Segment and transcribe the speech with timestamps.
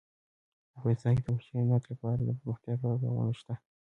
[0.77, 3.53] افغانستان کې د وحشي حیوانات لپاره دپرمختیا پروګرامونه شته.